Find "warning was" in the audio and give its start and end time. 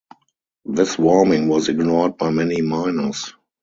0.97-1.69